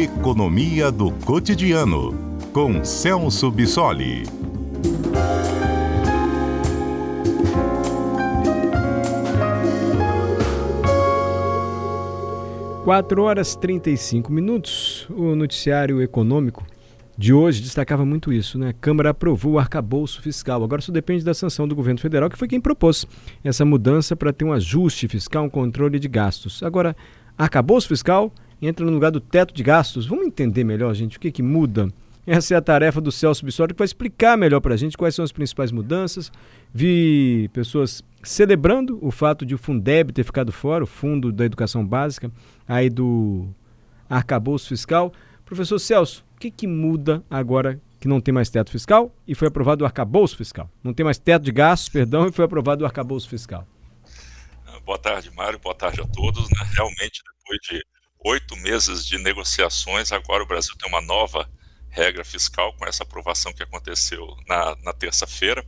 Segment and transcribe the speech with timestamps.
[0.00, 2.14] Economia do Cotidiano,
[2.52, 4.22] com Celso Bissoli.
[12.84, 15.08] Quatro horas e 35 minutos.
[15.10, 16.64] O noticiário econômico
[17.16, 18.68] de hoje destacava muito isso, né?
[18.68, 20.62] A Câmara aprovou o arcabouço fiscal.
[20.62, 23.04] Agora isso depende da sanção do governo federal, que foi quem propôs
[23.42, 26.62] essa mudança para ter um ajuste fiscal, um controle de gastos.
[26.62, 26.96] Agora,
[27.36, 30.06] arcabouço fiscal entra no lugar do teto de gastos.
[30.06, 31.88] Vamos entender melhor, gente, o que, que muda?
[32.26, 35.14] Essa é a tarefa do Celso Bissoli, que vai explicar melhor para a gente quais
[35.14, 36.30] são as principais mudanças.
[36.74, 41.86] Vi pessoas celebrando o fato de o Fundeb ter ficado fora, o Fundo da Educação
[41.86, 42.30] Básica,
[42.66, 43.48] aí do
[44.10, 45.10] arcabouço fiscal.
[45.44, 49.48] Professor Celso, o que, que muda agora que não tem mais teto fiscal e foi
[49.48, 50.70] aprovado o arcabouço fiscal?
[50.84, 53.66] Não tem mais teto de gastos, perdão, e foi aprovado o arcabouço fiscal.
[54.84, 55.58] Boa tarde, Mário.
[55.58, 56.48] Boa tarde a todos.
[56.48, 56.66] Né?
[56.74, 57.84] Realmente, depois de
[58.24, 61.48] oito meses de negociações, agora o Brasil tem uma nova
[61.88, 65.64] regra fiscal com essa aprovação que aconteceu na, na terça-feira.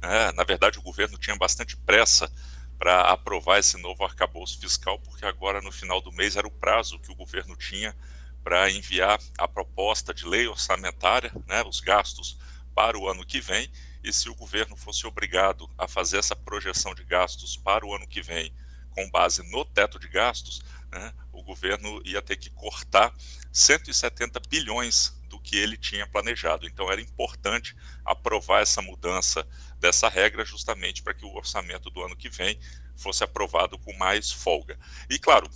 [0.00, 2.30] É, na verdade, o governo tinha bastante pressa
[2.78, 6.98] para aprovar esse novo arcabouço fiscal, porque agora, no final do mês, era o prazo
[6.98, 7.96] que o governo tinha
[8.42, 12.36] para enviar a proposta de lei orçamentária, né, os gastos
[12.74, 13.70] para o ano que vem,
[14.02, 18.08] e se o governo fosse obrigado a fazer essa projeção de gastos para o ano
[18.08, 18.52] que vem
[18.92, 23.12] com base no teto de gastos, né, o governo ia ter que cortar
[23.50, 26.66] 170 bilhões do que ele tinha planejado.
[26.66, 29.46] Então era importante aprovar essa mudança
[29.80, 32.58] dessa regra justamente para que o orçamento do ano que vem
[32.96, 34.78] fosse aprovado com mais folga.
[35.08, 35.48] E claro,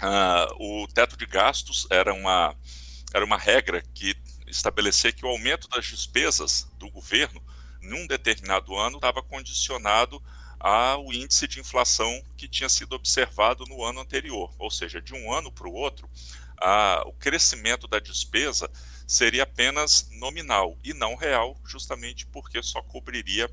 [0.00, 2.56] uh, o teto de gastos era uma,
[3.12, 7.42] era uma regra que estabelecia que o aumento das despesas do governo
[7.82, 10.22] num determinado ano estava condicionado
[10.60, 15.32] ao índice de inflação que tinha sido observado no ano anterior, ou seja, de um
[15.32, 16.08] ano para o outro,
[17.06, 18.68] o crescimento da despesa
[19.06, 23.48] seria apenas nominal e não real, justamente porque só cobriria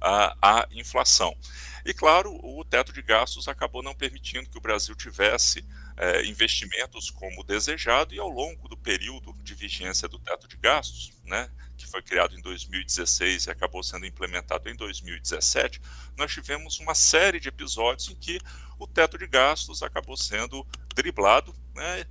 [0.00, 1.36] a, a inflação.
[1.84, 5.64] E claro, o teto de gastos acabou não permitindo que o Brasil tivesse
[5.98, 11.12] é, investimentos como desejado e ao longo do período de vigência do teto de gastos,
[11.24, 15.80] né, que foi criado em 2016 e acabou sendo implementado em 2017,
[16.16, 18.38] nós tivemos uma série de episódios em que
[18.78, 20.64] o teto de gastos acabou sendo
[20.94, 22.04] driblado, né,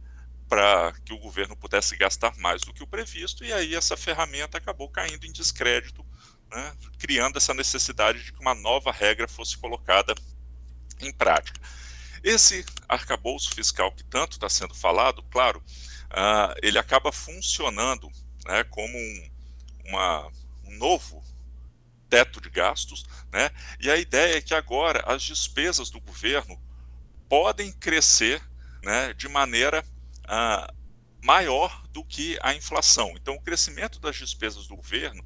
[0.50, 4.58] para que o governo pudesse gastar mais do que o previsto, e aí essa ferramenta
[4.58, 6.06] acabou caindo em descrédito,
[6.52, 10.14] né, criando essa necessidade de que uma nova regra fosse colocada
[11.00, 11.60] em prática.
[12.28, 15.64] Esse arcabouço fiscal que tanto está sendo falado, claro,
[16.12, 18.10] uh, ele acaba funcionando
[18.46, 19.30] né, como um,
[19.86, 20.28] uma,
[20.66, 21.24] um novo
[22.10, 23.50] teto de gastos, né,
[23.80, 26.62] e a ideia é que agora as despesas do governo
[27.30, 28.42] podem crescer
[28.84, 29.82] né, de maneira
[30.26, 30.76] uh,
[31.24, 33.14] maior do que a inflação.
[33.16, 35.24] Então, o crescimento das despesas do governo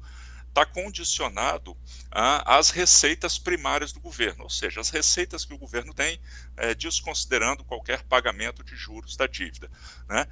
[0.52, 1.76] está condicionado
[2.10, 6.20] às receitas primárias do governo, ou seja, as receitas que o governo tem,
[6.58, 9.70] é, desconsiderando qualquer pagamento de juros da dívida.
[10.06, 10.26] Né?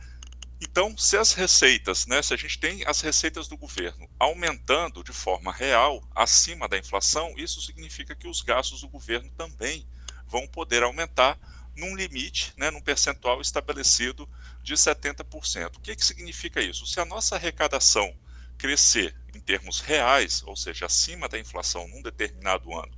[0.61, 5.13] Então, se as receitas, né, se a gente tem as receitas do governo aumentando de
[5.13, 9.89] forma real, acima da inflação, isso significa que os gastos do governo também
[10.27, 11.39] vão poder aumentar
[11.75, 14.29] num limite, né, num percentual estabelecido
[14.63, 15.77] de 70%.
[15.77, 16.87] O que, que significa isso?
[16.87, 18.15] Se a nossa arrecadação
[18.61, 22.93] crescer em termos reais, ou seja, acima da inflação num determinado ano,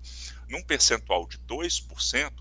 [0.48, 2.32] num percentual de 2%,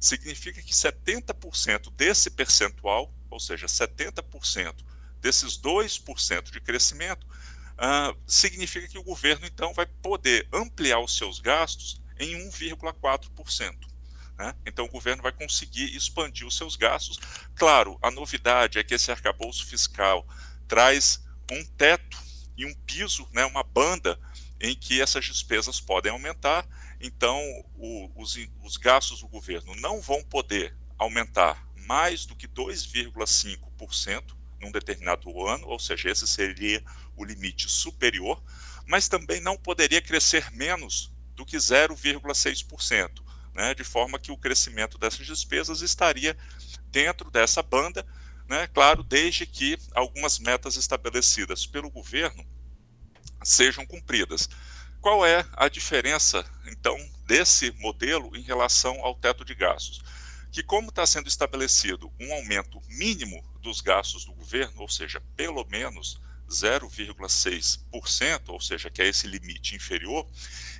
[0.00, 4.74] significa que 70% desse percentual, ou seja, 70%
[5.20, 11.38] desses 2% de crescimento, uh, significa que o governo então vai poder ampliar os seus
[11.38, 13.76] gastos em 1,4%.
[14.36, 14.52] Né?
[14.66, 17.20] Então, o governo vai conseguir expandir os seus gastos.
[17.54, 20.26] Claro, a novidade é que esse arcabouço fiscal
[20.66, 22.23] traz um teto
[22.56, 24.18] e um piso, né, uma banda
[24.60, 26.66] em que essas despesas podem aumentar.
[27.00, 27.40] Então,
[27.74, 34.70] o, os, os gastos do governo não vão poder aumentar mais do que 2,5% num
[34.70, 36.82] determinado ano, ou seja, esse seria
[37.16, 38.42] o limite superior,
[38.86, 44.96] mas também não poderia crescer menos do que 0,6%, né, de forma que o crescimento
[44.96, 46.36] dessas despesas estaria
[46.90, 48.06] dentro dessa banda
[48.48, 48.66] né?
[48.68, 52.44] Claro, desde que algumas metas estabelecidas pelo governo
[53.44, 54.48] sejam cumpridas.
[55.00, 56.96] Qual é a diferença, então,
[57.26, 60.02] desse modelo em relação ao teto de gastos?
[60.50, 65.64] Que, como está sendo estabelecido um aumento mínimo dos gastos do governo, ou seja, pelo
[65.66, 70.26] menos 0,6%, ou seja, que é esse limite inferior,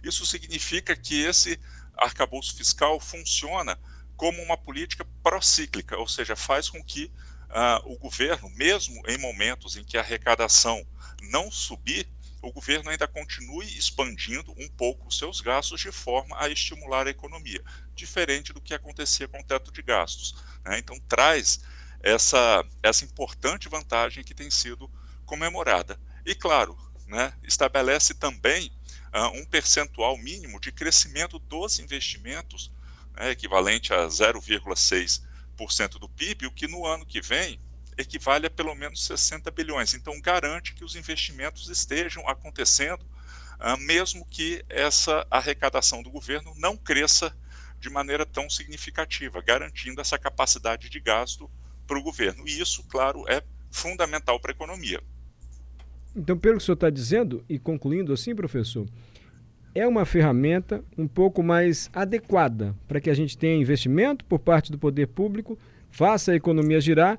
[0.03, 1.61] isso significa que esse
[1.97, 3.79] arcabouço fiscal funciona
[4.17, 7.11] como uma política procíclica, ou seja, faz com que
[7.51, 10.87] uh, o governo, mesmo em momentos em que a arrecadação
[11.23, 12.09] não subir,
[12.45, 17.11] o governo ainda continue expandindo um pouco os seus gastos de forma a estimular a
[17.11, 17.63] economia,
[17.95, 20.37] diferente do que acontecia com o teto de gastos.
[20.65, 20.79] Né?
[20.79, 21.61] Então, traz
[22.01, 24.91] essa, essa importante vantagem que tem sido
[25.25, 25.99] comemorada.
[26.25, 26.77] E, claro,
[27.07, 28.71] né, estabelece também
[29.15, 32.71] uh, um percentual mínimo de crescimento dos investimentos,
[33.15, 37.59] né, equivalente a 0,6% do PIB, o que no ano que vem
[37.97, 39.95] equivale a pelo menos 60 bilhões.
[39.95, 46.77] Então, garante que os investimentos estejam acontecendo, uh, mesmo que essa arrecadação do governo não
[46.77, 47.35] cresça
[47.81, 51.51] de maneira tão significativa, garantindo essa capacidade de gasto
[51.87, 52.49] para o governo.
[52.49, 55.03] E isso, claro, é fundamental para a economia.
[56.17, 58.87] Então, pelo que o senhor está dizendo, e concluindo assim, professor,
[59.75, 64.71] é uma ferramenta um pouco mais adequada para que a gente tenha investimento por parte
[64.71, 65.59] do poder público,
[65.91, 67.19] faça a economia girar,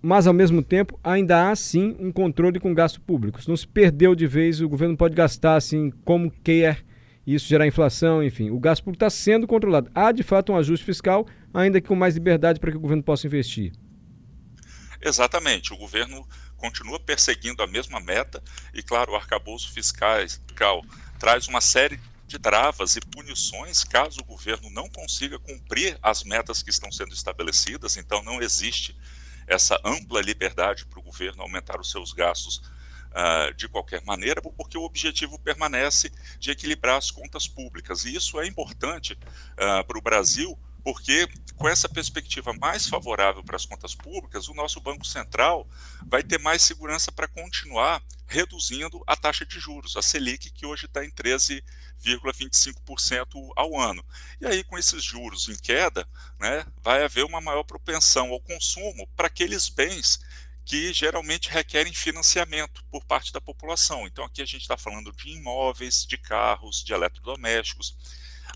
[0.00, 3.42] mas ao mesmo tempo ainda há sim um controle com gasto público.
[3.42, 6.84] Se não se perdeu de vez, o governo pode gastar assim como quer,
[7.26, 8.50] isso gerar inflação, enfim.
[8.50, 9.90] O gasto público está sendo controlado.
[9.94, 13.02] Há de fato um ajuste fiscal, ainda que com mais liberdade para que o governo
[13.02, 13.72] possa investir.
[15.00, 15.72] Exatamente.
[15.72, 18.42] O governo continua perseguindo a mesma meta
[18.74, 20.82] e, claro, o arcabouço fiscal
[21.18, 26.62] traz uma série de travas e punições caso o governo não consiga cumprir as metas
[26.62, 27.96] que estão sendo estabelecidas.
[27.96, 28.96] Então, não existe
[29.48, 32.62] essa ampla liberdade para o governo aumentar os seus gastos
[33.08, 38.04] uh, de qualquer maneira, porque o objetivo permanece de equilibrar as contas públicas.
[38.04, 41.28] E isso é importante uh, para o Brasil, porque
[41.58, 45.66] com essa perspectiva mais favorável para as contas públicas, o nosso Banco Central
[46.06, 50.86] vai ter mais segurança para continuar reduzindo a taxa de juros, a Selic, que hoje
[50.86, 54.04] está em 13,25% ao ano.
[54.40, 56.08] E aí, com esses juros em queda,
[56.38, 60.20] né, vai haver uma maior propensão ao consumo para aqueles bens
[60.64, 64.06] que geralmente requerem financiamento por parte da população.
[64.06, 67.96] Então, aqui a gente está falando de imóveis, de carros, de eletrodomésticos.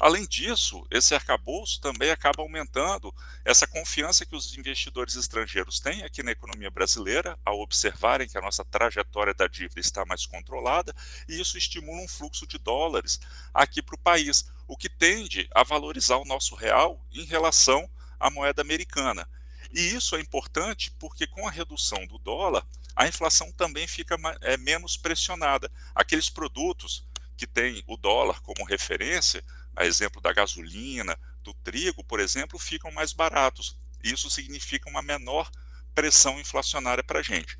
[0.01, 6.23] Além disso, esse arcabouço também acaba aumentando essa confiança que os investidores estrangeiros têm aqui
[6.23, 10.95] na economia brasileira, ao observarem que a nossa trajetória da dívida está mais controlada,
[11.29, 13.21] e isso estimula um fluxo de dólares
[13.53, 18.31] aqui para o país, o que tende a valorizar o nosso real em relação à
[18.31, 19.29] moeda americana.
[19.73, 24.57] E isso é importante porque, com a redução do dólar, a inflação também fica é,
[24.57, 25.71] menos pressionada.
[25.95, 27.07] Aqueles produtos
[27.37, 29.43] que têm o dólar como referência
[29.75, 33.77] a exemplo da gasolina, do trigo, por exemplo, ficam mais baratos.
[34.03, 35.51] Isso significa uma menor
[35.95, 37.57] pressão inflacionária para a gente.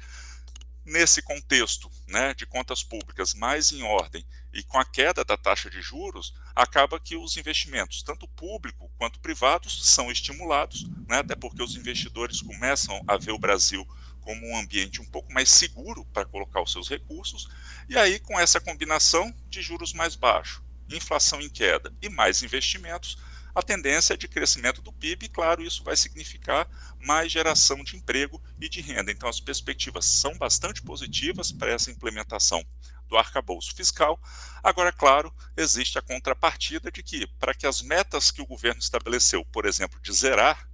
[0.85, 5.71] Nesse contexto né, de contas públicas mais em ordem e com a queda da taxa
[5.71, 11.63] de juros, acaba que os investimentos, tanto público quanto privados, são estimulados, né, até porque
[11.63, 13.87] os investidores começam a ver o Brasil
[14.21, 17.49] como um ambiente um pouco mais seguro para colocar os seus recursos,
[17.89, 20.63] e aí com essa combinação de juros mais baixos
[20.97, 23.17] inflação em queda e mais investimentos,
[23.55, 26.67] a tendência é de crescimento do PIB, e claro, isso vai significar
[26.99, 29.13] mais geração de emprego e de renda.
[29.13, 32.65] Então, as perspectivas são bastante positivas para essa implementação
[33.09, 34.19] do arcabouço fiscal.
[34.63, 39.45] Agora, claro, existe a contrapartida de que, para que as metas que o governo estabeleceu,
[39.45, 40.67] por exemplo, de zerar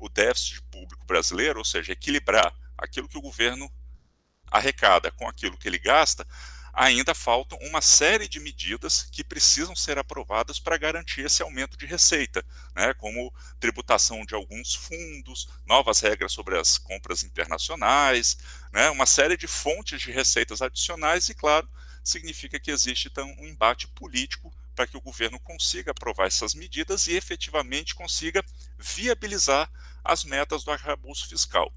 [0.00, 3.70] o déficit público brasileiro, ou seja, equilibrar aquilo que o governo
[4.50, 6.26] arrecada com aquilo que ele gasta,
[6.72, 11.84] ainda faltam uma série de medidas que precisam ser aprovadas para garantir esse aumento de
[11.84, 12.42] receita,
[12.74, 18.38] né, como tributação de alguns fundos, novas regras sobre as compras internacionais,
[18.72, 21.68] né, uma série de fontes de receitas adicionais e, claro,
[22.02, 27.06] significa que existe então um embate político para que o governo consiga aprovar essas medidas
[27.06, 28.42] e efetivamente consiga
[28.78, 29.70] viabilizar
[30.02, 31.70] as metas do arcabouço fiscal.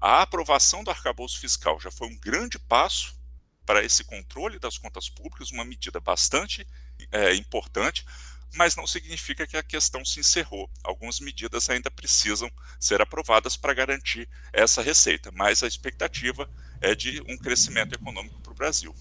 [0.00, 3.16] A aprovação do arcabouço fiscal já foi um grande passo
[3.66, 6.66] para esse controle das contas públicas, uma medida bastante
[7.10, 8.06] é, importante,
[8.54, 10.70] mas não significa que a questão se encerrou.
[10.84, 16.48] Algumas medidas ainda precisam ser aprovadas para garantir essa receita, mas a expectativa
[16.80, 18.94] é de um crescimento econômico para o Brasil.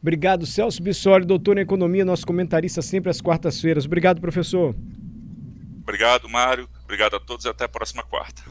[0.00, 3.84] Obrigado, Celso Bissoli, doutor em economia, nosso comentarista sempre às quartas-feiras.
[3.84, 4.76] Obrigado, professor.
[5.82, 6.68] Obrigado, Mário.
[6.84, 8.42] Obrigado a todos e até a próxima quarta.